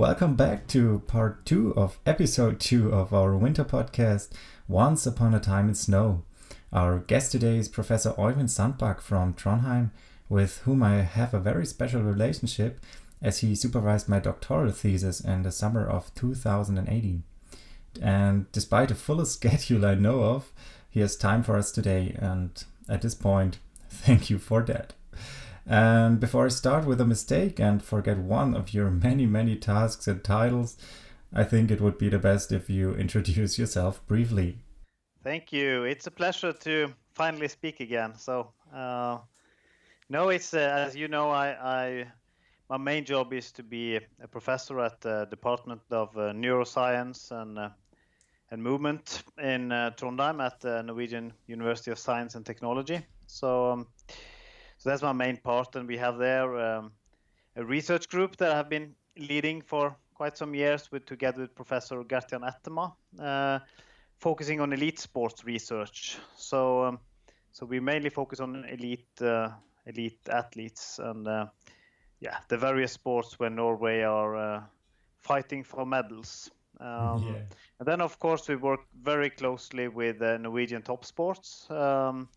[0.00, 4.30] Welcome back to part two of episode two of our winter podcast,
[4.66, 6.22] Once Upon a Time in Snow.
[6.72, 9.90] Our guest today is Professor Øyvind Sandbakk from Trondheim,
[10.30, 12.82] with whom I have a very special relationship
[13.20, 17.22] as he supervised my doctoral thesis in the summer of 2018.
[18.00, 20.50] And despite a fullest schedule I know of,
[20.88, 22.50] he has time for us today, and
[22.88, 23.58] at this point,
[23.90, 24.94] thank you for that.
[25.70, 30.08] And before I start with a mistake and forget one of your many, many tasks
[30.08, 30.76] and titles,
[31.32, 34.58] I think it would be the best if you introduce yourself briefly.
[35.22, 35.84] Thank you.
[35.84, 38.14] It's a pleasure to finally speak again.
[38.18, 39.18] So, uh,
[40.08, 42.06] no, it's uh, as you know, I, I,
[42.68, 47.58] my main job is to be a professor at the Department of uh, Neuroscience and
[47.58, 47.68] uh,
[48.50, 53.06] and Movement in uh, Trondheim at the Norwegian University of Science and Technology.
[53.28, 53.70] So.
[53.70, 53.86] Um,
[54.80, 56.92] so that's my main part, and we have there um,
[57.54, 62.02] a research group that I've been leading for quite some years with together with Professor
[62.02, 63.58] Gert-Jan Ettema, uh,
[64.16, 66.16] focusing on elite sports research.
[66.34, 66.98] So um,
[67.52, 69.50] so we mainly focus on elite uh,
[69.84, 71.46] elite athletes and uh,
[72.20, 74.62] yeah the various sports where Norway are uh,
[75.18, 76.50] fighting for medals.
[76.80, 77.42] Um, yeah.
[77.80, 81.70] And then of course we work very closely with Norwegian top sports.
[81.70, 82.30] Um,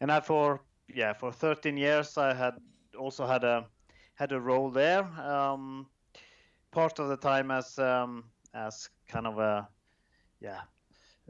[0.00, 0.60] and I for
[0.94, 2.54] yeah, for 13 years I had
[2.98, 3.66] also had a
[4.14, 5.04] had a role there.
[5.20, 5.86] Um,
[6.70, 8.24] part of the time as um,
[8.54, 9.68] as kind of a
[10.40, 10.60] yeah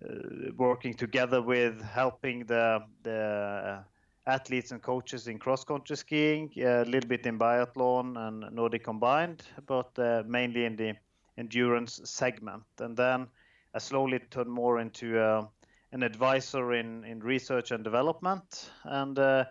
[0.05, 3.85] uh, working together with helping the the
[4.27, 9.43] athletes and coaches in cross country skiing, a little bit in biathlon and Nordic combined,
[9.67, 10.95] but uh, mainly in the
[11.39, 12.63] endurance segment.
[12.79, 13.29] And then
[13.75, 15.47] I slowly turned more into uh,
[15.93, 18.71] an advisor in, in research and development.
[18.85, 19.45] And uh,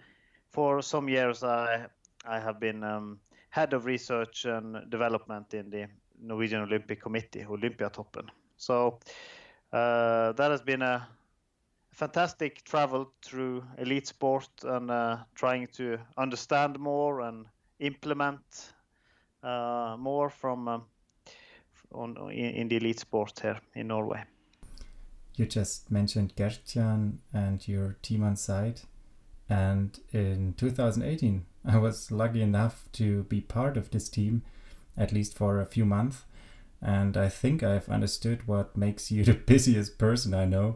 [0.52, 1.88] for some years, I
[2.26, 3.20] I have been um,
[3.50, 5.88] head of research and development in the
[6.22, 8.30] Norwegian Olympic Committee, Olympiatoppen.
[8.58, 9.00] So
[9.72, 11.08] uh, that has been a
[11.92, 17.46] fantastic travel through elite sport and uh, trying to understand more and
[17.80, 18.74] implement
[19.44, 20.84] uh, more from um,
[21.94, 24.24] on in, in, the elite sport here in Norway.
[25.40, 28.84] You just mentioned Gert-Jan and your team on site.
[29.50, 34.42] And in 2018, I was lucky enough to be part of this team,
[34.98, 36.24] at least for a few months.
[36.82, 40.76] And I think I've understood what makes you the busiest person I know.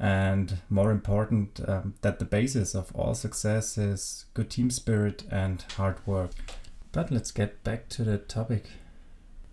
[0.00, 5.62] And more important, um, that the basis of all success is good team spirit and
[5.76, 6.30] hard work.
[6.92, 8.70] But let's get back to the topic.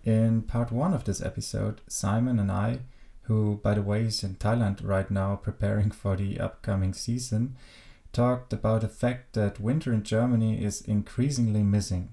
[0.02, 2.78] In part one of this episode, Simon and I
[3.26, 7.56] who, by the way, is in Thailand right now preparing for the upcoming season,
[8.12, 12.10] talked about the fact that winter in Germany is increasingly missing.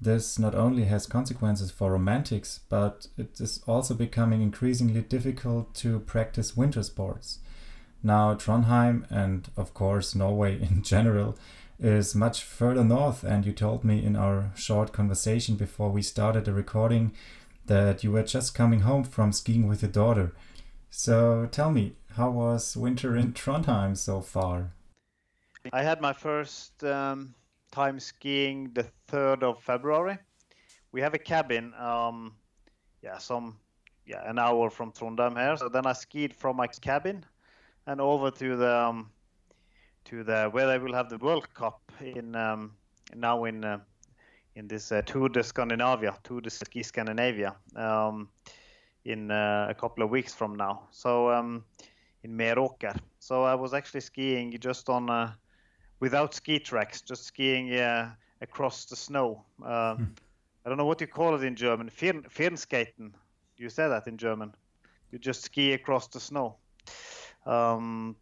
[0.00, 6.00] This not only has consequences for romantics, but it is also becoming increasingly difficult to
[6.00, 7.38] practice winter sports.
[8.02, 11.38] Now, Trondheim, and of course Norway in general,
[11.78, 16.44] is much further north, and you told me in our short conversation before we started
[16.44, 17.12] the recording
[17.66, 20.32] that you were just coming home from skiing with your daughter.
[20.90, 24.72] So tell me, how was winter in Trondheim so far?
[25.72, 27.34] I had my first um,
[27.72, 30.18] time skiing the 3rd of February.
[30.92, 32.36] We have a cabin, um,
[33.02, 33.58] yeah, some,
[34.06, 35.56] yeah, an hour from Trondheim here.
[35.56, 37.24] So then I skied from my cabin
[37.86, 39.10] and over to the, um,
[40.06, 42.72] to the where they will have the World Cup in um,
[43.14, 43.80] now in uh,
[44.56, 48.28] in this uh, Tour de Scandinavia, Tour de Ski Scandinavia, um,
[49.04, 50.88] in uh, a couple of weeks from now.
[50.90, 51.64] So um,
[52.24, 52.98] in Meråker.
[53.20, 55.32] So I was actually skiing just on uh,
[56.00, 59.44] without ski tracks, just skiing uh, across the snow.
[59.64, 60.04] Uh, hmm.
[60.64, 61.88] I don't know what you call it in German.
[61.90, 63.12] Firn, Firnskaten.
[63.56, 64.54] You say that in German.
[65.12, 66.56] You just ski across the snow
[67.46, 68.16] um,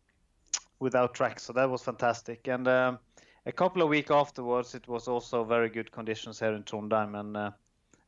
[0.80, 1.44] without tracks.
[1.44, 2.46] So that was fantastic.
[2.48, 2.98] And um,
[3.46, 7.36] a couple of weeks afterwards, it was also very good conditions here in Trondheim, and
[7.36, 7.50] uh,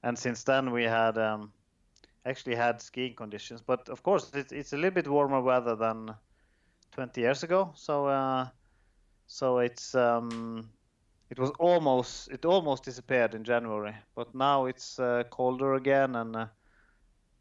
[0.02, 1.52] and since then we had um,
[2.24, 3.60] actually had skiing conditions.
[3.60, 6.14] But of course, it's it's a little bit warmer weather than
[6.92, 7.72] 20 years ago.
[7.74, 8.48] So uh,
[9.26, 10.70] so it's um,
[11.30, 16.36] it was almost it almost disappeared in January, but now it's uh, colder again, and
[16.36, 16.46] uh,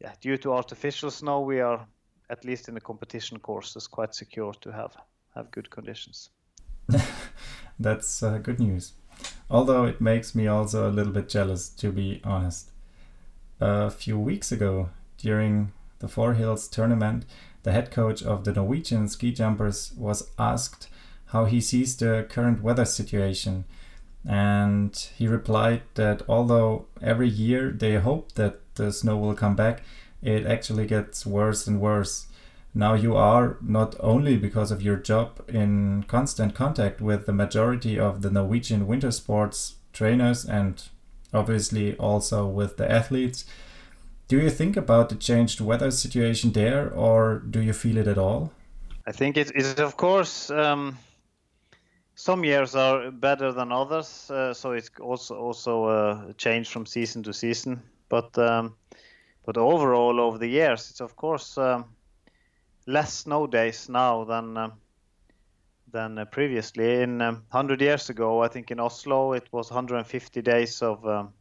[0.01, 1.87] yeah, due to artificial snow, we are
[2.29, 4.97] at least in the competition courses quite secure to have
[5.33, 6.29] have good conditions.
[7.79, 8.93] That's uh, good news.
[9.49, 12.69] Although it makes me also a little bit jealous, to be honest.
[13.59, 17.25] A few weeks ago, during the Four Hills tournament,
[17.63, 20.87] the head coach of the Norwegian ski jumpers was asked
[21.27, 23.65] how he sees the current weather situation.
[24.27, 29.83] And he replied that although every year they hope that the snow will come back,
[30.21, 32.27] it actually gets worse and worse.
[32.77, 37.97] Now you are not only because of your job in constant contact with the majority
[37.97, 40.83] of the Norwegian winter sports trainers and
[41.33, 43.45] obviously also with the athletes.
[44.27, 48.17] Do you think about the changed weather situation there or do you feel it at
[48.17, 48.51] all?
[49.07, 50.49] I think it is, of course.
[50.49, 50.97] Um,
[52.15, 57.23] some years are better than others, uh, so it's also also a change from season
[57.23, 57.81] to season.
[58.09, 58.75] But um,
[59.45, 61.85] but overall, over the years, it's of course um,
[62.85, 64.69] less snow days now than uh,
[65.91, 67.01] than uh, previously.
[67.01, 71.33] In um, 100 years ago, I think in Oslo it was 150 days of um,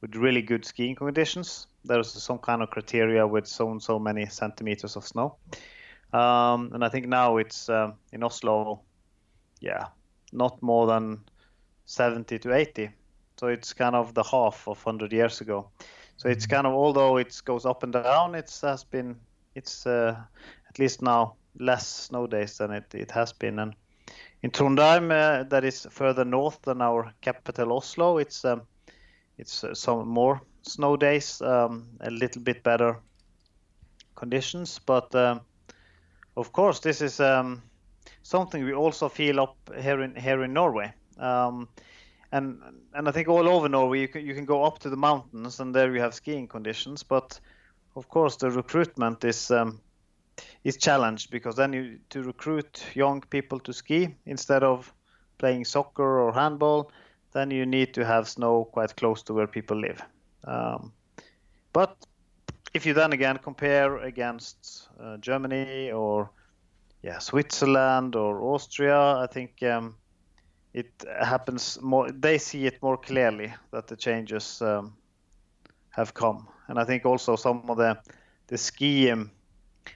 [0.00, 1.68] with really good skiing conditions.
[1.84, 5.36] There was some kind of criteria with so and so many centimeters of snow.
[6.12, 8.82] Um, and I think now it's um, in Oslo,
[9.60, 9.86] yeah,
[10.32, 11.20] not more than
[11.86, 12.90] 70 to 80.
[13.38, 15.70] So it's kind of the half of 100 years ago.
[16.16, 16.54] So it's mm-hmm.
[16.54, 19.16] kind of although it goes up and down, it has been
[19.54, 20.16] it's uh,
[20.72, 23.58] at least now less snow days than it, it has been.
[23.58, 23.74] And
[24.42, 28.62] in Trondheim, uh, that is further north than our capital Oslo, it's um,
[29.38, 32.96] it's uh, some more snow days, um, a little bit better
[34.14, 35.40] conditions, but um,
[36.36, 37.62] of course this is um,
[38.22, 40.92] something we also feel up here in here in Norway.
[41.18, 41.68] Um,
[42.32, 42.60] and
[42.94, 45.60] and I think all over Norway you can you can go up to the mountains
[45.60, 47.40] and there you have skiing conditions, but
[47.94, 49.80] of course the recruitment is um,
[50.64, 54.92] is challenged because then you to recruit young people to ski instead of
[55.38, 56.90] playing soccer or handball,
[57.32, 60.02] then you need to have snow quite close to where people live.
[60.44, 60.92] Um,
[61.72, 61.96] but
[62.74, 66.30] if you then again compare against uh, Germany or
[67.02, 69.96] yeah Switzerland or Austria, I think um,
[70.72, 70.90] it
[71.20, 72.10] happens more.
[72.10, 74.94] They see it more clearly that the changes um,
[75.90, 77.98] have come, and I think also some of the
[78.46, 79.30] the um,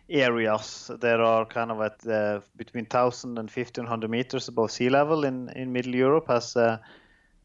[0.08, 5.24] areas that are kind of at uh, between 1,000 and 1,500 meters above sea level
[5.24, 6.78] in, in Middle Europe has uh,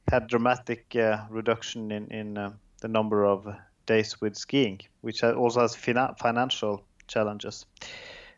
[0.09, 2.51] had dramatic uh, reduction in, in uh,
[2.81, 3.47] the number of
[3.85, 7.65] days with skiing, which also has fina- financial challenges.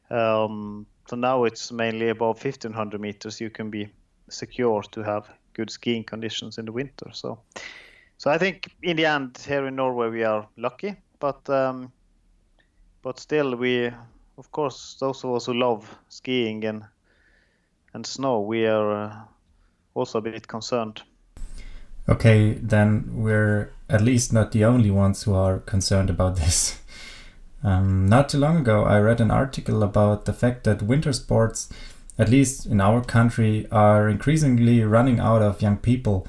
[0.10, 3.90] Um, so now it's mainly above 1,500 meters you can be
[4.30, 7.10] secure to have good skiing conditions in the winter.
[7.12, 7.40] So,
[8.18, 11.92] so I think in the end here in Norway we are lucky, but um,
[13.04, 13.92] but still we
[14.38, 16.84] of course those of us who love skiing and
[17.94, 19.16] and snow we are uh,
[19.94, 21.04] also a bit concerned.
[22.10, 26.80] Okay then we're at least not the only ones who are concerned about this.
[27.66, 31.70] Um, not too long ago i read an article about the fact that winter sports
[32.18, 36.28] at least in our country are increasingly running out of young people.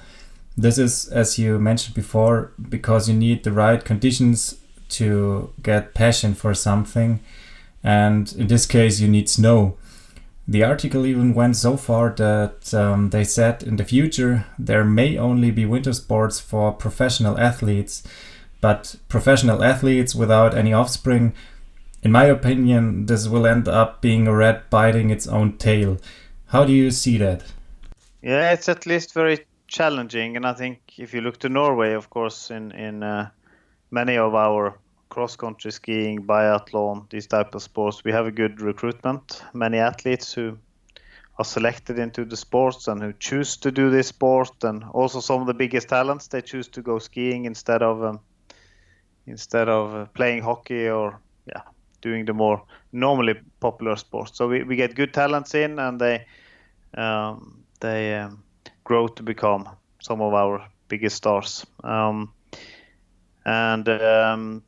[0.56, 4.56] This is as you mentioned before because you need the right conditions
[4.98, 7.20] to get passion for something,
[7.82, 9.76] and in this case, you need snow.
[10.46, 15.16] The article even went so far that um, they said in the future there may
[15.16, 18.02] only be winter sports for professional athletes,
[18.60, 21.32] but professional athletes without any offspring,
[22.02, 25.96] in my opinion, this will end up being a rat biting its own tail.
[26.48, 27.42] How do you see that?
[28.20, 32.10] Yeah, it's at least very challenging, and I think if you look to Norway, of
[32.10, 33.30] course, in in uh,
[33.90, 34.78] many of our
[35.14, 39.42] cross country skiing, biathlon, these type of sports, we have a good recruitment.
[39.52, 40.58] Many athletes who
[41.38, 45.40] are selected into the sports and who choose to do this sport, and also some
[45.40, 48.20] of the biggest talents they choose to go skiing instead of um,
[49.26, 51.62] instead of uh, playing hockey or yeah
[52.02, 54.36] doing the more normally popular sports.
[54.36, 56.26] So we, we get good talents in, and they
[56.98, 58.42] um, they um,
[58.82, 59.68] grow to become
[60.00, 61.64] some of our biggest stars.
[61.84, 62.32] Um,
[63.44, 64.62] and um,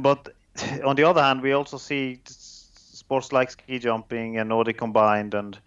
[0.00, 0.28] but
[0.84, 5.58] on the other hand, we also see sports like ski jumping and Nordic combined, and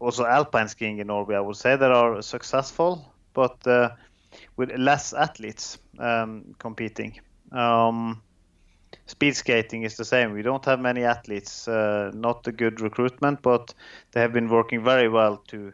[0.00, 1.36] also alpine skiing in Norway.
[1.36, 3.90] I would say that are successful, but uh,
[4.56, 7.20] with less athletes um, competing.
[7.52, 8.22] Um,
[9.06, 10.32] speed skating is the same.
[10.32, 13.74] We don't have many athletes, uh, not a good recruitment, but
[14.12, 15.72] they have been working very well to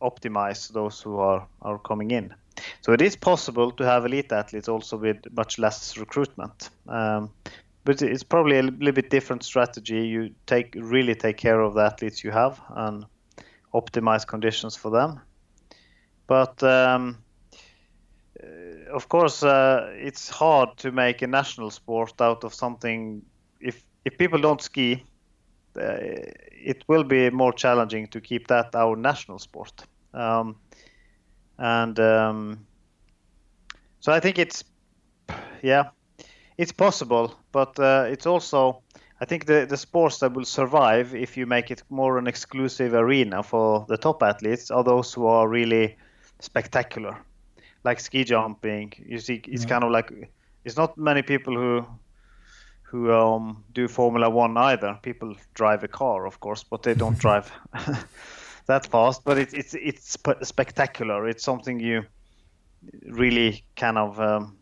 [0.00, 2.34] optimize those who are, are coming in.
[2.80, 6.70] So it is possible to have elite athletes also with much less recruitment.
[6.88, 7.30] Um,
[7.84, 10.06] but it's probably a little bit different strategy.
[10.06, 13.06] You take really take care of the athletes you have and
[13.72, 15.20] optimize conditions for them.
[16.26, 17.18] But um,
[18.42, 23.22] uh, of course, uh, it's hard to make a national sport out of something.
[23.60, 25.04] If if people don't ski,
[25.76, 25.96] uh,
[26.64, 29.84] it will be more challenging to keep that our national sport.
[30.14, 30.56] Um,
[31.58, 32.66] and um,
[34.00, 34.64] so I think it's
[35.62, 35.90] yeah,
[36.56, 38.82] it's possible, but uh, it's also
[39.20, 42.94] I think the the sports that will survive if you make it more an exclusive
[42.94, 45.96] arena for the top athletes are those who are really
[46.40, 47.18] spectacular,
[47.84, 48.92] like ski jumping.
[49.04, 49.68] You see, it's yeah.
[49.68, 50.30] kind of like
[50.64, 51.86] it's not many people who
[52.82, 54.98] who um, do Formula One either.
[55.02, 57.50] People drive a car, of course, but they don't drive
[58.68, 59.24] that fast.
[59.24, 61.28] But it, it's it's spectacular.
[61.28, 62.04] It's something you
[63.06, 64.56] really kind of um,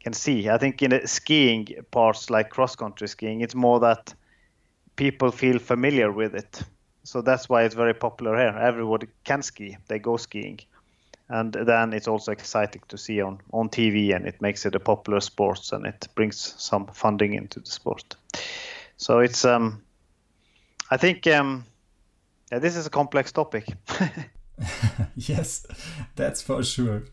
[0.00, 0.50] can see.
[0.50, 4.14] I think in the skiing parts, like cross country skiing, it's more that
[4.96, 6.62] people feel familiar with it.
[7.02, 8.58] So that's why it's very popular here.
[8.58, 10.60] Everybody can ski; they go skiing
[11.28, 14.80] and then it's also exciting to see on on TV, and it makes it a
[14.80, 18.16] popular sport, and it brings some funding into the sport.
[18.96, 19.82] So it's um,
[20.90, 21.64] I think um,
[22.50, 23.66] yeah, this is a complex topic.
[25.16, 25.66] yes,
[26.16, 27.04] that's for sure.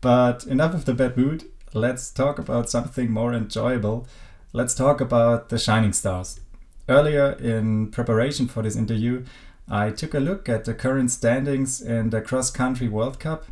[0.00, 1.44] But enough of the bad mood.
[1.72, 4.06] Let's talk about something more enjoyable.
[4.52, 6.40] Let's talk about the shining stars.
[6.88, 9.24] Earlier in preparation for this interview,
[9.68, 13.44] I took a look at the current standings in the cross country World Cup,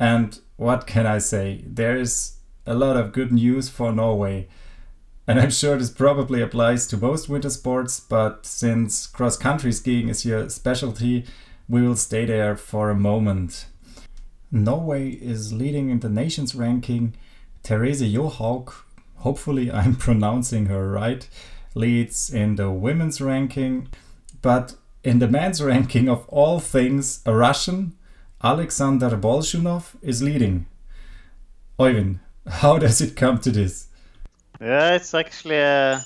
[0.00, 1.62] and what can I say?
[1.64, 4.48] There is a lot of good news for Norway.
[5.32, 10.10] And I'm sure this probably applies to most winter sports, but since cross country skiing
[10.10, 11.24] is your specialty,
[11.66, 13.64] we will stay there for a moment.
[14.50, 17.14] Norway is leading in the nations ranking.
[17.62, 18.74] Therese Johaug,
[19.20, 21.26] hopefully I'm pronouncing her right,
[21.74, 23.88] leads in the women's ranking.
[24.42, 27.94] But in the men's ranking of all things, a Russian,
[28.44, 30.66] Alexander Bolshunov, is leading.
[31.80, 33.86] Øyvind, how does it come to this?
[34.62, 35.98] Yeah, it's actually uh,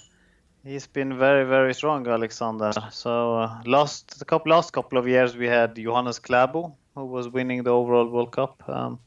[0.65, 2.73] he's been very very strong, Alexander.
[2.91, 7.29] So uh, last the couple last couple of years we had Johannes Klæbo who was
[7.29, 8.63] winning the overall World Cup.
[8.67, 8.99] Um,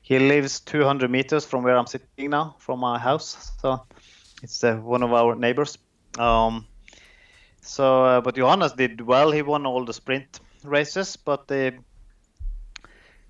[0.00, 3.52] he lives 200 meters from where I'm sitting now, from my house.
[3.60, 3.82] So
[4.42, 5.76] it's uh, one of our neighbors.
[6.18, 6.66] Um,
[7.60, 9.30] so, uh, but Johannes did well.
[9.30, 11.72] He won all the sprint races, but uh,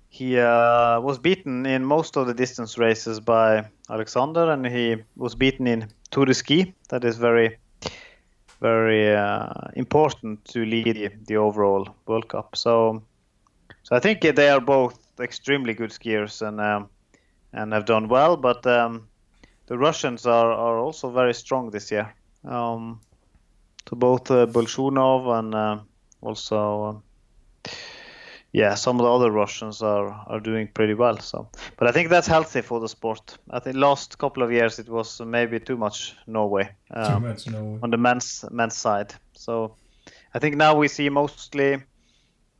[0.09, 5.35] he uh, was beaten in most of the distance races by Alexander, and he was
[5.35, 6.73] beaten in Tour de Ski.
[6.89, 7.57] That is very,
[8.61, 12.55] very uh, important to lead the, overall World Cup.
[12.55, 13.03] So,
[13.83, 16.89] so I think they are both extremely good skiers and um,
[17.53, 18.37] and have done well.
[18.37, 19.07] But um,
[19.67, 22.13] the Russians are, are also very strong this year.
[22.43, 23.01] Um,
[23.85, 25.79] to both uh, Bolshunov and uh,
[26.21, 27.03] also
[27.65, 27.69] uh,
[28.57, 31.19] yeah, some of the other Russians are are doing pretty well.
[31.19, 31.47] So,
[31.77, 33.37] but I think that's healthy for the sport.
[33.51, 37.47] I think last couple of years it was maybe too much Norway, um, too much
[37.47, 37.79] Norway.
[37.83, 39.13] on the men's men's side.
[39.33, 39.75] So,
[40.33, 41.83] I think now we see mostly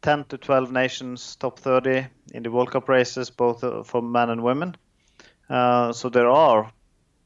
[0.04, 4.30] 10 to 12 nations top 30 in the World Cup races, both uh, for men
[4.30, 4.76] and women.
[5.50, 6.72] Uh, so there are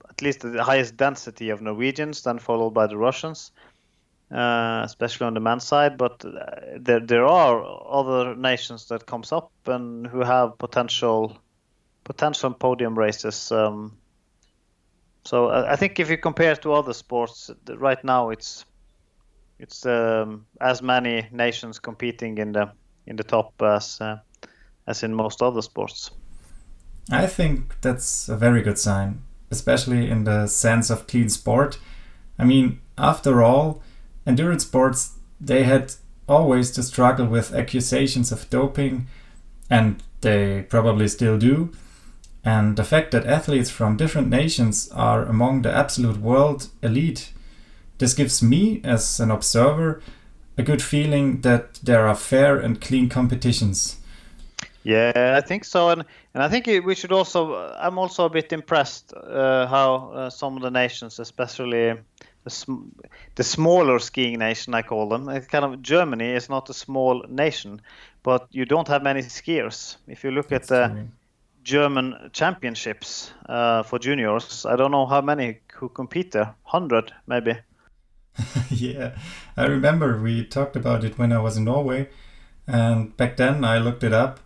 [0.10, 3.52] at least the highest density of Norwegians, then followed by the Russians.
[4.32, 5.98] Uh, especially on the men's side.
[5.98, 11.38] But uh, there there are other nations that comes up and who have potential
[12.06, 13.52] potential podium races.
[13.52, 13.98] Um,
[15.26, 18.66] so I, I, think if you compare to other sports, right now it's
[19.60, 22.72] it's um, as many nations competing in the
[23.08, 24.16] in the top as uh,
[24.88, 26.10] as in most other sports.
[27.12, 31.80] I think that's a very good sign, especially in the sense of clean sport.
[32.40, 33.82] I mean, after all,
[34.26, 35.94] endurance sports, they had
[36.28, 39.08] always to struggle with accusations of doping,
[39.70, 41.72] and they probably still do.
[42.44, 47.34] And the fact that athletes from different nations are among the absolute world elite,
[48.00, 50.02] this gives me, as an observer,
[50.58, 53.98] a good feeling that there are fair and clean competitions.
[54.84, 57.56] Yeah, I think so, and and I think we should also.
[57.80, 61.94] I'm also a bit impressed uh, how uh, some of the nations, especially
[62.44, 62.90] the, sm-
[63.36, 65.30] the smaller skiing nation, I call them.
[65.30, 67.82] It's kind of Germany is not a small nation,
[68.24, 69.98] but you don't have many skiers.
[70.08, 71.08] If you look That's at the.
[71.64, 76.56] German championships uh, for juniors, I don't know how many who compete there.
[76.64, 77.56] Hundred maybe.
[78.70, 79.16] yeah,
[79.56, 82.10] I remember we talked about it when I was in Norway,
[82.66, 84.40] and back then I looked it up,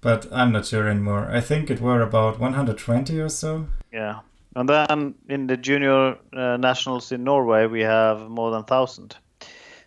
[0.00, 1.28] but I'm not sure anymore.
[1.30, 3.66] I think it were about 120 or so.
[3.92, 4.20] Yeah,
[4.54, 9.16] and then in the junior uh, nationals in Norway, we have more than 1,000.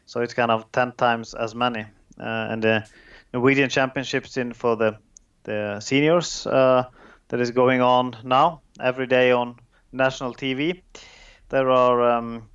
[0.06, 1.82] So it's kind of 10 times as many.
[2.20, 2.88] Uh, and the
[3.34, 4.98] Norwegian Championships in for the,
[5.44, 6.86] the seniors uh,
[7.30, 9.56] that is going on now, every day on
[9.92, 10.82] national TV.
[11.50, 12.50] There are, um,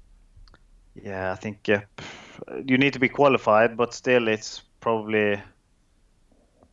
[0.94, 1.80] yeah, I think uh,
[2.66, 5.40] you need to be qualified, but still it's probably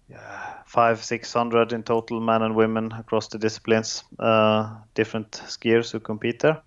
[0.10, 5.92] yeah, five, six hundred in total, men and women across the disciplines, uh, different skiers
[5.92, 6.62] who compete there.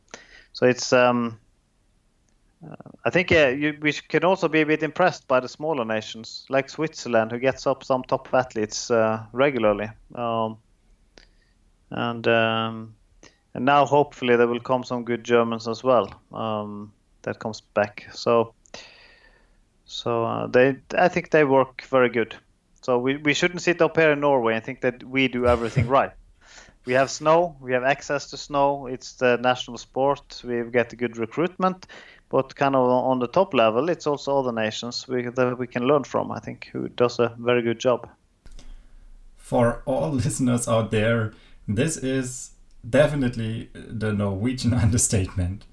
[0.52, 1.38] So it's um,
[3.04, 6.68] I think you, we can also be a bit impressed by the smaller nations like
[6.68, 10.58] Switzerland, who gets up some top athletes uh, regularly, um,
[11.90, 12.94] and um,
[13.54, 16.92] and now hopefully there will come some good Germans as well um,
[17.22, 18.06] that comes back.
[18.12, 18.54] So
[19.84, 22.34] so uh, they I think they work very good.
[22.82, 25.88] So we, we shouldn't sit up here in Norway and think that we do everything
[25.98, 26.12] right.
[26.84, 28.88] We have snow, we have access to snow.
[28.88, 30.42] It's the national sport.
[30.44, 31.86] We get a good recruitment
[32.32, 35.82] but kind of on the top level, it's also other nations we, that we can
[35.82, 36.32] learn from.
[36.32, 38.08] I think who does a very good job.
[39.36, 41.34] For all listeners out there,
[41.68, 42.52] this is
[42.88, 45.66] definitely the Norwegian understatement,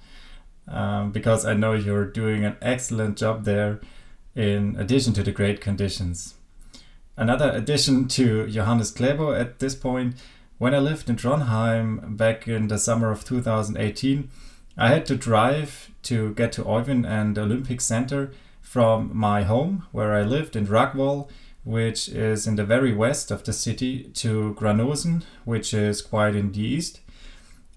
[0.68, 3.80] um, because I know you're doing an excellent job there.
[4.36, 6.36] In addition to the great conditions,
[7.20, 10.16] another addition to Johannes Klæbo at this point,
[10.58, 14.30] when I lived in Trondheim back in the summer of 2018.
[14.78, 20.14] I had to drive to get to Euven and Olympic Center from my home, where
[20.14, 21.30] I lived in Dragvoll,
[21.66, 26.54] which is in the very west of the city, to Granåsen, which is quite in
[26.54, 27.02] the east.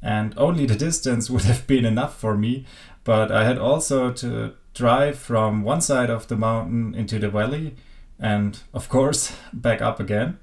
[0.01, 2.65] And only the distance would have been enough for me,
[3.03, 7.75] but I had also to drive from one side of the mountain into the valley
[8.23, 10.39] and, of course, back up again.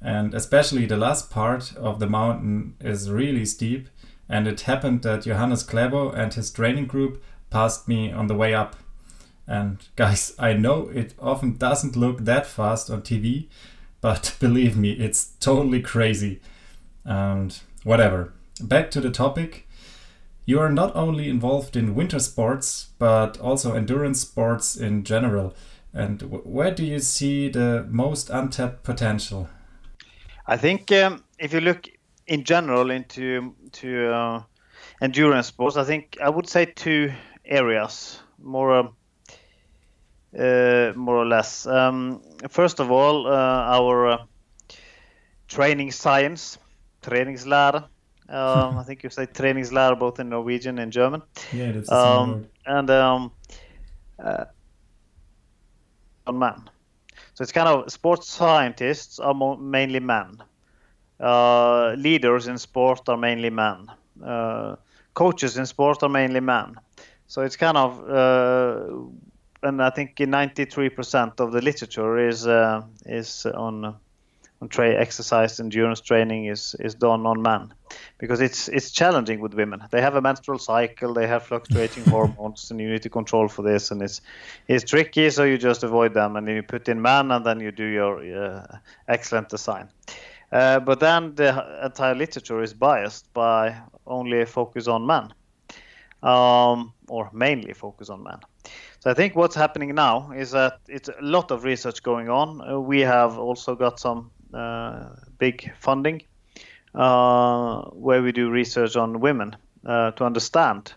[0.00, 3.88] And especially the last part of the mountain is really steep
[4.28, 8.54] and it happened that Johannes Klæbo and his training group passed me on the way
[8.54, 8.76] up.
[9.46, 13.48] And guys, I know it often doesn't look that fast on TV,
[14.00, 16.40] but believe me, it's totally crazy.
[17.04, 18.32] And whatever.
[18.60, 19.68] Back to the topic.
[20.44, 25.54] You are not only involved in winter sports, but also endurance sports in general.
[25.96, 29.48] And where do you see the most untapped potential?
[30.46, 31.88] I think um, if you look
[32.26, 34.42] in general into to uh,
[35.00, 37.12] endurance sports, I think I would say two
[37.44, 38.72] areas more.
[38.72, 38.88] Uh,
[40.38, 41.66] uh, more or less.
[41.66, 44.18] Um, first of all, uh, our uh,
[45.48, 46.58] training science,
[47.00, 47.84] träningslära.
[48.28, 51.22] Um, I think you say träningslära both in Norwegian and German.
[51.52, 52.48] Yeah, that's the um, word.
[52.66, 53.30] And um,
[54.22, 54.44] uh,
[56.26, 56.68] on men.
[57.34, 60.42] So it's kind of sports scientists are mainly men.
[61.20, 63.90] Uh, leaders in sport are mainly men.
[64.24, 64.76] Uh,
[65.14, 66.76] coaches in sport are mainly men.
[67.26, 73.46] So it's kind of, uh, and I think 93% of the literature is uh, is
[73.46, 73.96] on
[74.62, 77.74] on tra- exercise endurance training is is done on men
[78.18, 79.82] because it's it's challenging with women.
[79.90, 83.62] They have a menstrual cycle, they have fluctuating hormones, and you need to control for
[83.62, 84.20] this, and it's
[84.68, 85.30] it's tricky.
[85.30, 87.84] So you just avoid them, and then you put in men, and then you do
[87.84, 89.88] your uh, excellent design.
[90.52, 95.34] Uh, but then the entire literature is biased by only focus on men,
[96.22, 98.38] um, or mainly focus on men.
[99.00, 102.60] So I think what's happening now is that it's a lot of research going on.
[102.60, 104.30] Uh, we have also got some
[105.38, 106.22] big funding
[106.94, 110.94] uh, where we do research on women uh, to understand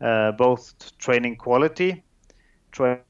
[0.00, 2.02] uh, both training quality,
[2.70, 3.00] tra-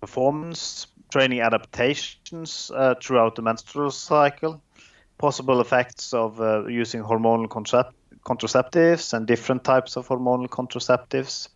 [0.00, 4.62] performance, training adaptations uh, throughout the menstrual cycle,
[5.18, 7.48] possible effects of uh, using hormonal
[8.24, 11.48] contraceptives and different types of hormonal contraceptives.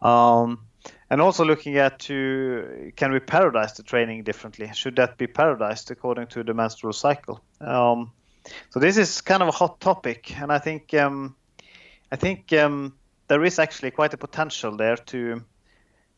[0.00, 0.66] Um,
[1.10, 4.70] and also looking at to can we periodize the training differently?
[4.74, 7.40] Should that be periodized according to the menstrual cycle?
[7.60, 8.12] Um,
[8.70, 11.36] so this is kind of a hot topic, and I think um,
[12.10, 12.94] I think um,
[13.28, 15.42] there is actually quite a potential there to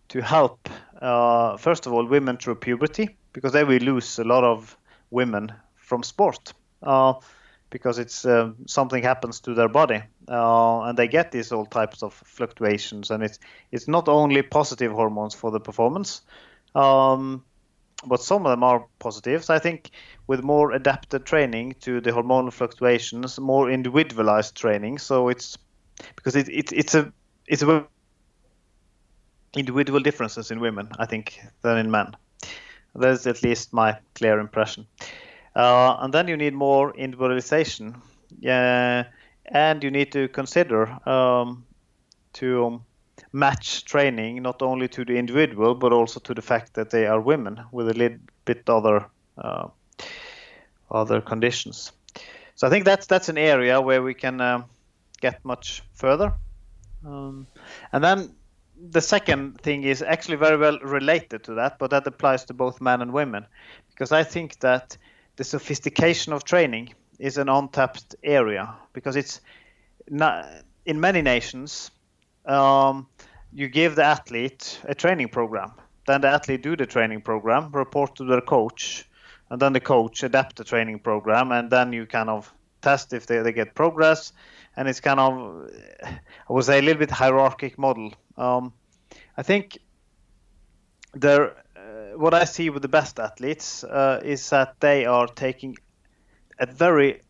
[0.09, 0.69] to help
[1.03, 4.77] uh, first of all, women through puberty, because they will lose a lot of
[5.11, 6.55] women from sport.
[6.83, 7.15] Uh,
[7.73, 12.03] because it's uh, something happens to their body uh, and they get these all types
[12.03, 13.39] of fluctuations and it's
[13.73, 16.23] it's not only positive hormones for the performance
[16.77, 17.45] um,
[18.07, 19.91] but some of them are positive so i think
[20.29, 25.59] with more adapted training to the hormonal fluctuations more individualized training so it's
[26.15, 27.13] because it, it it's a
[27.49, 27.87] it's a
[29.57, 32.17] individual differences in women, I think, than in men.
[32.95, 34.87] That's at least my clear impression.
[35.55, 37.95] Uh, and then you need more individualization.
[39.55, 41.65] And you need to consider um,
[42.35, 42.81] to
[43.33, 47.21] match training not only to the individual but also to the fact that they are
[47.21, 49.07] women with a little bit other
[49.39, 49.69] uh,
[50.91, 51.93] other conditions.
[52.55, 54.63] So I think that's that's an area where we can uh,
[55.21, 56.33] get much further.
[57.07, 57.47] Um,
[57.93, 58.35] and then
[58.91, 62.81] the second thing is actually very well related to that, but that applies to both
[62.81, 63.47] men and women,
[63.91, 64.97] because I think that
[65.37, 69.41] the sophistication of training is an untapped area because it's
[70.09, 70.47] not
[70.85, 71.91] in many nations.
[72.47, 73.07] Um,
[73.53, 75.73] you give the athlete a training program,
[76.07, 79.09] then the athlete do the training program, report to their coach,
[79.51, 83.27] and then the coach adapt the training program, and then you kind of test if
[83.27, 84.33] they, they get progress,
[84.77, 85.71] and it's kind of
[86.05, 88.13] I would say a little bit hierarchic model.
[88.37, 88.73] Um,
[89.37, 89.79] I think
[91.15, 91.62] there,
[92.17, 95.77] what I see with the best athletes uh, is that they are taking
[96.59, 97.23] a very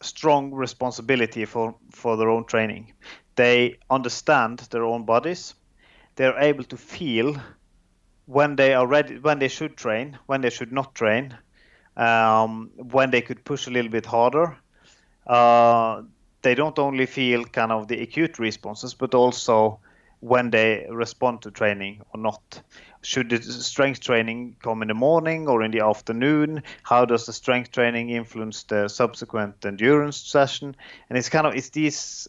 [0.00, 2.92] strong responsibility for for their own training.
[3.36, 5.54] They understand their own bodies.
[6.16, 7.36] They're able to feel
[8.26, 11.36] when they are ready, when they should train, when they should not train,
[11.96, 14.56] um, when they could push a little bit harder.
[15.26, 16.02] Uh,
[16.42, 19.80] they don't only feel kind of the acute responses, but also
[20.24, 22.62] when they respond to training or not.
[23.02, 26.62] Should the strength training come in the morning or in the afternoon?
[26.82, 30.74] How does the strength training influence the subsequent endurance session?
[31.10, 32.26] And it's kind of it's this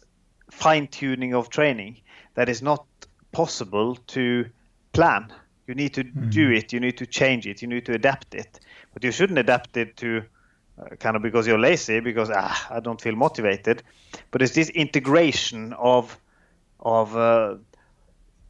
[0.50, 2.02] fine tuning of training
[2.34, 2.84] that is not
[3.32, 4.44] possible to
[4.92, 5.32] plan.
[5.66, 6.28] You need to mm-hmm.
[6.28, 6.74] do it.
[6.74, 7.62] You need to change it.
[7.62, 8.60] You need to adapt it.
[8.92, 10.22] But you shouldn't adapt it to
[10.78, 13.82] uh, kind of because you're lazy because ah, I don't feel motivated.
[14.30, 16.20] But it's this integration of
[16.78, 17.56] of uh,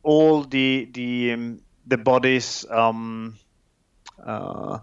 [0.07, 3.37] all the the um, the body's um,
[4.25, 4.79] uh,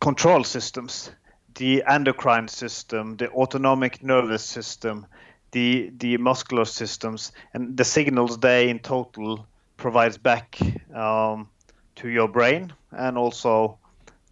[0.00, 1.10] control systems,
[1.54, 5.06] the endocrine system, the autonomic nervous system,
[5.52, 10.58] the the muscular systems, and the signals they in total provides back
[10.94, 11.48] um,
[11.96, 13.78] to your brain, and also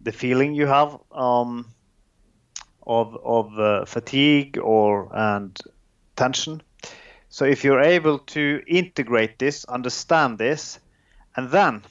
[0.01, 1.67] the feeling you have um,
[2.81, 5.59] of of uh, fatigue or and
[6.15, 6.63] tension.
[7.29, 10.79] So if you're able to integrate this, understand this,
[11.35, 11.83] and then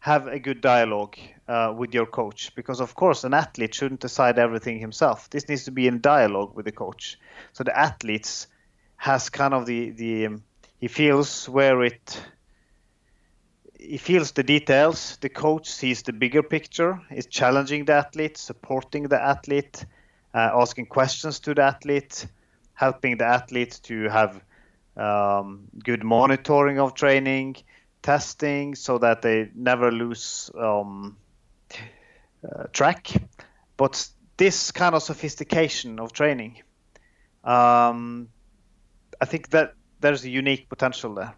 [0.00, 1.16] have a good dialogue
[1.48, 5.30] uh, with your coach, because of course an athlete shouldn't decide everything himself.
[5.30, 7.18] This needs to be in dialogue with the coach.
[7.52, 8.46] So the athlete
[8.96, 10.42] has kind of the the um,
[10.78, 12.22] he feels where it
[13.80, 15.16] he feels the details.
[15.22, 17.00] The coach sees the bigger picture.
[17.10, 19.86] Is challenging the athlete, supporting the athlete,
[20.34, 22.26] uh, asking questions to the athlete,
[22.74, 24.42] helping the athlete to have
[24.96, 27.56] um, good monitoring of training,
[28.02, 31.16] testing, so that they never lose um,
[32.44, 33.10] uh, track.
[33.76, 36.62] But this kind of sophistication of training,
[37.42, 38.28] um,
[39.20, 41.34] I think that there's a unique potential there.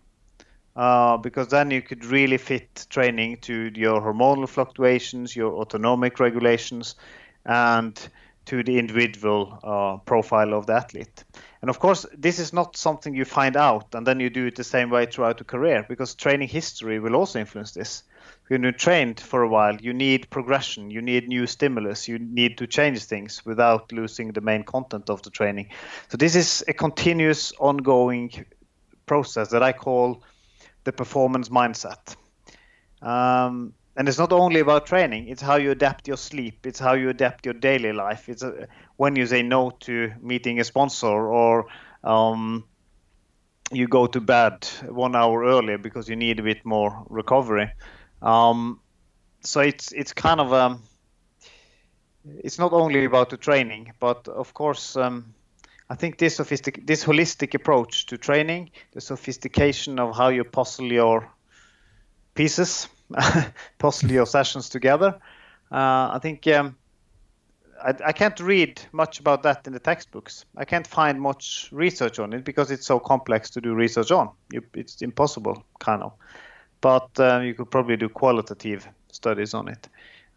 [0.75, 6.97] Uh, because then you could really fit training to your hormonal fluctuations, your autonomic regulations,
[7.47, 8.09] and
[8.45, 11.25] to the individual uh, profile of the athlete.
[11.67, 14.55] And of course, this is not something you find out and then you do it
[14.55, 18.05] the same way throughout the career because training history will also influence this.
[18.47, 22.59] When you're trained for a while, you need progression, you need new stimulus, you need
[22.59, 25.71] to change things without losing the main content of the training.
[26.09, 28.47] So this is a continuous, ongoing
[29.05, 30.23] process that I call
[30.85, 32.15] the performance mindset.
[33.03, 36.93] Um, and it's not only about training it's how you adapt your sleep it's how
[36.93, 38.29] you adapt your daily life.
[38.29, 41.67] It's a, uh, when you say no to meeting a sponsor or
[42.05, 42.65] um,
[43.73, 47.71] you go to bed one hour earlier because you need a bit more recovery
[48.23, 48.81] um,
[49.41, 50.83] so it's it's kind of um,
[52.25, 55.35] it's not only about the training but of course um,
[55.89, 60.93] I think this sophistic this holistic approach to training the sophistication of how you puzzle
[60.93, 61.31] your
[62.35, 62.89] pieces
[63.79, 65.19] possibly your sessions together.
[65.71, 66.77] Uh, I think um,
[67.83, 70.45] I, I, can't read much about that in the textbooks.
[70.57, 74.31] I can't find much research on it because it's so complex to do research on.
[74.53, 76.13] You, it's impossible, kind of.
[76.81, 79.89] But uh, you could probably do qualitative studies on it.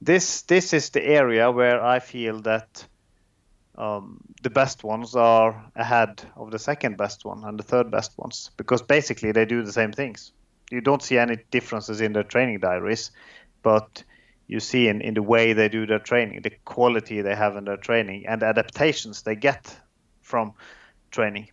[0.01, 2.88] This this is the area where I feel that
[3.77, 8.17] um, the best ones are ahead of the second best one and the third best
[8.17, 10.32] ones because basically they do the same things
[10.69, 13.12] you don't see any differences in their training diaries,
[13.63, 14.03] but
[14.47, 17.65] you see in, in the way they do their training, the quality they have in
[17.65, 19.75] their training, and the adaptations they get
[20.21, 20.53] from
[21.12, 21.47] training.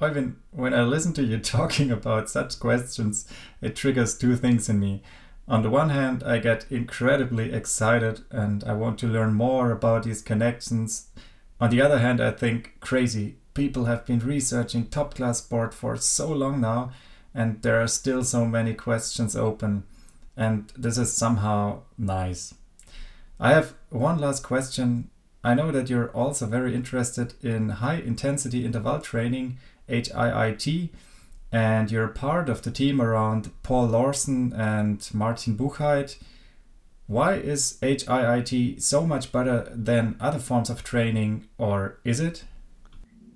[0.00, 3.26] Øyvind, when I listen to you talking about such questions,
[3.60, 5.02] it triggers two things in me.
[5.46, 10.04] On the one hand, I get incredibly excited and I want to learn more about
[10.04, 11.08] these connections.
[11.60, 13.36] On the other hand, I think crazy.
[13.52, 16.92] People have been researching top class sport for so long now
[17.34, 19.84] and there are still so many questions open
[20.40, 22.54] and this is somehow nice.
[23.38, 25.10] I have one last question.
[25.44, 30.90] I know that you're also very interested in high intensity interval training, HIIT,
[31.52, 36.16] and you're part of the team around Paul Laursen and Martin Buchheit.
[37.06, 42.44] Why is HIIT so much better than other forms of training, or is it?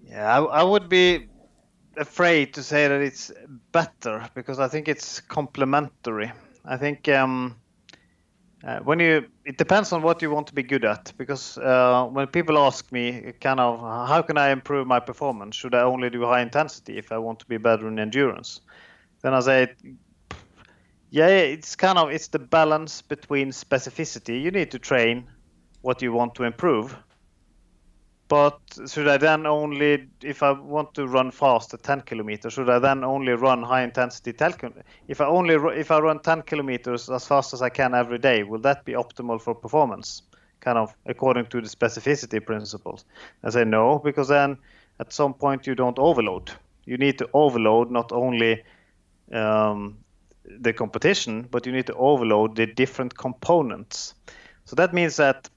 [0.07, 1.29] Yeah, I, I would be
[1.97, 3.33] afraid to say that it's
[3.73, 6.33] better because I think it's complementary.
[6.65, 7.57] I think um,
[8.65, 12.05] uh, when you it depends on what you want to be good at because uh,
[12.11, 16.11] when people ask me kind of how can I improve my performance, should I only
[16.11, 18.61] do high intensity if I want to be better in endurance?
[19.23, 19.75] Then I say,
[21.11, 24.43] yeah, it's kind of it's the balance between specificity.
[24.43, 25.29] You need to train
[25.83, 26.97] what you want to improve
[28.35, 32.69] but should I then only, if I want to run fast at 10 kilometers, should
[32.69, 34.55] I then only run high intensity 10
[35.07, 38.43] If I only if I run 10 kilometers as fast as I can every day,
[38.43, 40.23] will that be optimal for performance?
[40.59, 43.05] Kind of according to the specificity principles.
[43.45, 44.59] I say no, because then
[44.99, 46.51] at some point you don't overload.
[46.87, 48.65] You need to overload not only
[49.31, 49.99] um,
[50.45, 54.15] the competition, but you need to overload the different components.
[54.65, 55.49] So that means that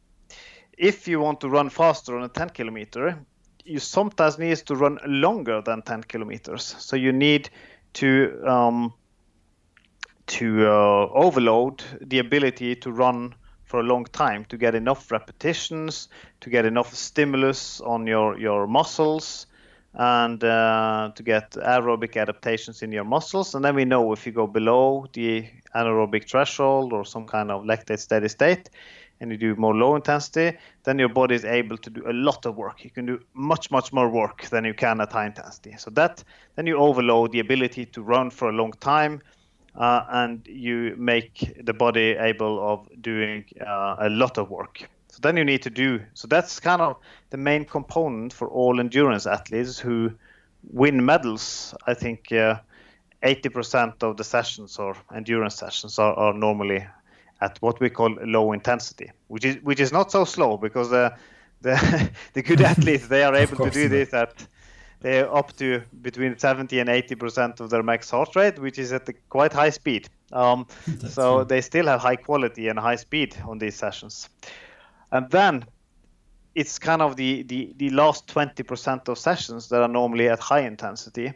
[0.78, 3.18] if you want to run faster on a 10 kilometer,
[3.66, 6.76] you sometimes need to run longer than 10 kilometers.
[6.80, 7.50] So you need
[7.94, 8.94] to um,
[10.28, 16.10] to uh, overload the ability to run for a long time to get enough repetitions,
[16.42, 19.48] to get enough stimulus on your your muscles,
[19.94, 23.56] and uh, to get aerobic adaptations in your muscles.
[23.56, 27.64] And then we know if you go below the anaerobic threshold or some kind of
[27.64, 28.70] lactate steady state,
[29.20, 32.46] and you do more low intensity, then your body is able to do a lot
[32.46, 32.84] of work.
[32.84, 35.76] You can do much, much more work than you can at high intensity.
[35.78, 36.24] So that
[36.56, 39.22] then you overload the ability to run for a long time,
[39.76, 44.88] uh, and you make the body able of doing uh, a lot of work.
[45.10, 46.00] So then you need to do.
[46.14, 46.98] So that's kind of
[47.30, 50.12] the main component for all endurance athletes who
[50.72, 51.74] win medals.
[51.86, 52.32] I think.
[52.32, 52.60] Uh,
[53.24, 56.86] 80% of the sessions or endurance sessions are, are normally
[57.42, 61.14] at what we call low intensity, which is which is not so slow because the
[61.62, 63.90] the, the good athletes they are able to do not.
[63.90, 64.48] this at
[65.00, 68.92] they're up to between 70 and 80 percent of their max heart rate, which is
[68.92, 70.10] at a quite high speed.
[70.34, 70.68] Um,
[71.08, 71.46] so true.
[71.46, 74.30] they still have high quality and high speed on these sessions.
[75.12, 75.66] And then
[76.56, 80.40] it's kind of the, the, the last 20 percent of sessions that are normally at
[80.40, 81.34] high intensity.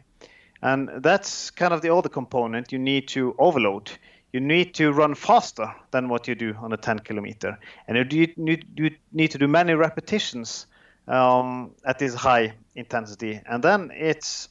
[0.64, 3.92] And that's kind of the other component you need to overload
[4.34, 8.28] you need to run faster than what you do on a 10 kilometer, and you
[8.38, 10.68] need, you need to do many repetitions
[11.08, 13.42] um, at this high intensity.
[13.46, 14.50] And then it's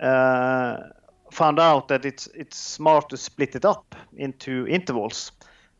[0.00, 0.78] uh,
[1.30, 5.32] found out that it's it's smart to split it up into intervals,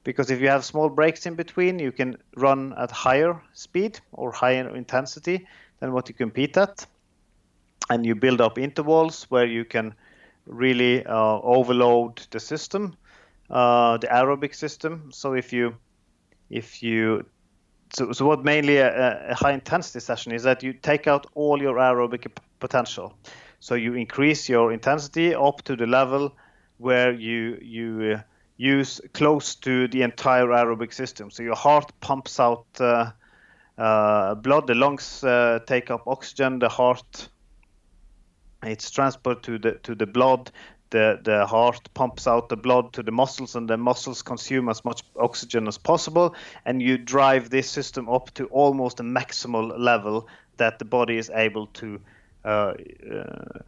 [0.05, 4.33] because if you have small breaks in between, you can run at higher speed or
[4.33, 5.47] higher intensity
[5.81, 6.87] than what you compete at,
[7.91, 9.95] and you build up intervals where you can
[10.47, 12.97] really uh, overload the system
[13.51, 15.11] uh, the aerobic system.
[15.13, 15.77] So if you
[16.51, 17.27] if you
[17.93, 21.61] so, so what mainly a, a, high intensity session is that you take out all
[21.61, 22.27] your aerobic
[22.61, 23.15] potential.
[23.61, 26.37] So you increase your intensity up to the level
[26.77, 28.23] where you you uh,
[28.57, 31.31] use close to the entire aerobic system.
[31.31, 33.13] So your heart pumps out uh,
[33.79, 37.29] uh, blood, the lungs uh, take up oxygen, the heart
[38.63, 40.51] it's transported to the to the blood
[40.91, 44.85] the, the heart pumps out the blood to the muscles and the muscles consume as
[44.85, 46.35] much oxygen as possible.
[46.65, 51.31] And you drive this system up to almost a maximal level that the body is
[51.31, 52.01] able to
[52.45, 52.75] uh,
[53.15, 53.59] uh,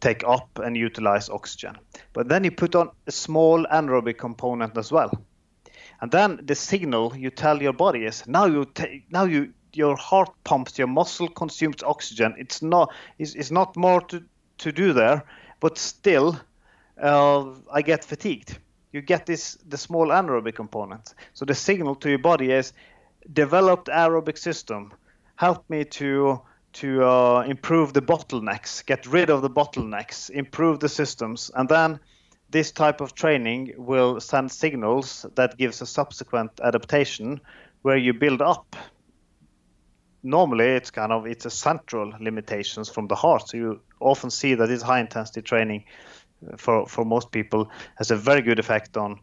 [0.00, 1.78] take up and utilize oxygen.
[2.12, 5.24] But then you put on a small anaerobic component as well.
[6.00, 8.66] And then the signal you tell your body is now you
[9.10, 12.34] now you your heart pumps your muscle consumes oxygen.
[12.36, 14.22] It's not it's, it's not more to
[14.58, 15.24] to do there
[15.60, 16.38] but still
[17.00, 18.58] uh, I get fatigued.
[18.92, 21.14] You get this the small anaerobic component.
[21.32, 22.72] So the signal to your body is
[23.32, 24.92] developed aerobic system.
[25.36, 26.40] Help me to
[26.74, 32.00] to uh, improve the bottlenecks, get rid of the bottlenecks, improve the systems, and then
[32.50, 37.40] this type of training will send signals that gives a subsequent adaptation
[37.82, 38.76] where you build up
[40.24, 44.54] normally it's kind of it's a central limitations from the heart so you often see
[44.54, 45.84] that this high intensity training
[46.56, 49.20] for for most people has a very good effect on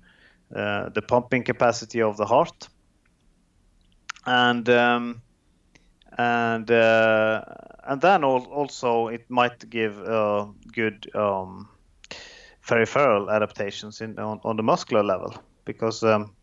[0.55, 2.67] uh, the pumping capacity of the heart.
[4.25, 5.21] And um,
[6.17, 7.43] and uh,
[7.83, 11.69] and then also it might give uh, good um,
[12.67, 15.33] peripheral adaptations in on, on the muscular level
[15.65, 16.33] because um,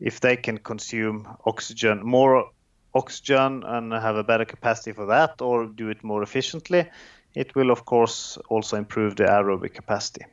[0.00, 2.50] if they can consume oxygen more
[2.94, 6.88] oxygen and have a better capacity for that or do it more efficiently
[7.34, 10.24] it will of course also improve the aerobic capacity.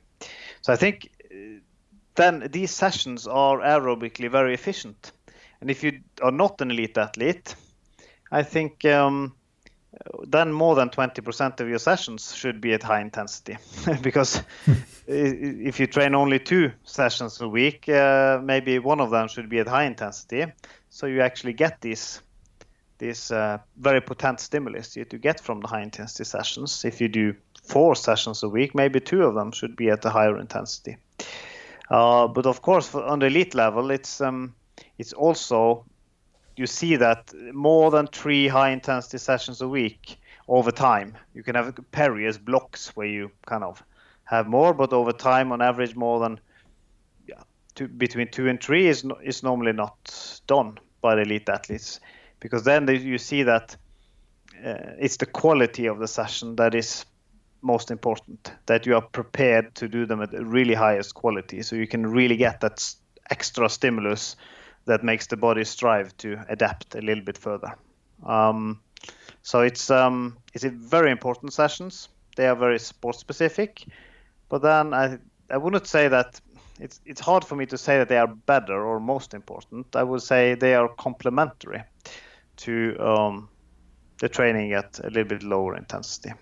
[0.62, 1.60] So I think uh,
[2.16, 5.12] then these sessions are aerobically very efficient.
[5.60, 7.56] And if you are not an elite athlete,
[8.32, 9.36] I think um,
[10.28, 13.58] then more than 20% of your sessions should be at high intensity
[14.02, 14.42] because
[15.08, 19.60] if you train only two sessions a week uh, maybe one of them should be
[19.60, 20.46] at high intensity
[20.90, 22.22] so you actually get these
[23.02, 26.86] these uh, very potent stimulus that you get from the high intensity sessions.
[26.86, 30.10] If you do four sessions a week maybe two of them should be at a
[30.10, 30.98] higher intensity.
[31.90, 34.54] Uh, but of course on the elite level it's um,
[34.98, 35.84] it's also
[36.56, 41.18] you see that more than three high intensity sessions a week over time.
[41.34, 43.84] You can have periods, blocks where you kind of
[44.26, 46.40] have more, but over time, on average, more than
[47.28, 47.42] yeah,
[47.74, 52.00] two, between two and three is no, is normally not done by the elite athletes,
[52.41, 53.77] because then you see that
[54.65, 57.06] uh, it's the quality of the session that is
[57.62, 58.51] most important.
[58.65, 62.06] That you are prepared to do them at the really highest quality, so you can
[62.06, 62.93] really get that
[63.30, 64.36] extra stimulus
[64.86, 67.75] that makes the body strive to adapt a little bit further.
[68.25, 68.82] Um,
[69.43, 72.10] so it's um, it's very important sessions.
[72.36, 73.84] They are very sport specific,
[74.49, 76.41] but then I I wouldn't say that
[76.80, 79.95] it's it's hard for me to say that they are better or most important.
[79.95, 81.84] I would say they are complementary
[82.62, 83.50] to um,
[84.19, 86.34] the training at a little bit lower intensity.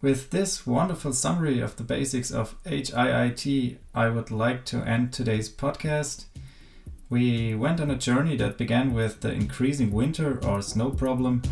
[0.00, 5.48] With this wonderful summary of the basics of HIIT, I would like to end today's
[5.48, 6.24] podcast.
[7.08, 11.42] We went on a journey that began with the increasing winter or snow problem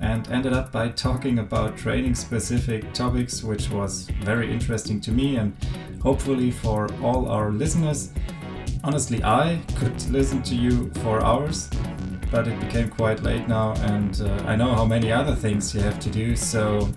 [0.00, 5.36] and ended up by talking about training specific topics, which was very interesting to me
[5.36, 5.54] and
[6.02, 8.12] hopefully for all our listeners.
[8.82, 11.68] Honestly, I could listen to you for hours,
[12.30, 15.80] but it became quite late now, and uh, I know how many other things you
[15.80, 16.36] have to do.
[16.36, 16.88] So,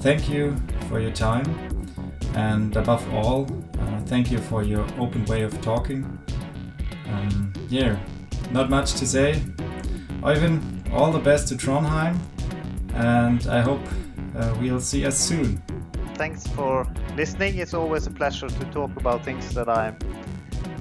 [0.00, 0.56] thank you
[0.88, 1.46] for your time,
[2.34, 3.46] and above all,
[3.80, 6.18] uh, thank you for your open way of talking
[7.08, 7.96] um, yeah,
[8.52, 9.42] not much to say.
[10.22, 10.60] Øyvind,
[10.92, 12.16] all the best to Trondheim,
[12.94, 13.80] and I hope
[14.36, 15.62] uh, we'll see us soon.
[16.14, 17.58] Thanks for listening.
[17.58, 19.92] It's always a pleasure to talk about things that I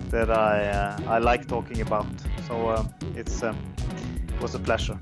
[0.09, 2.07] that I uh, I like talking about.
[2.47, 2.83] So uh,
[3.15, 3.57] it's um,
[4.41, 4.99] was a pleasure.